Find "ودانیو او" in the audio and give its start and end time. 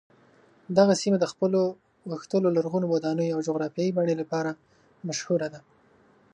2.89-3.45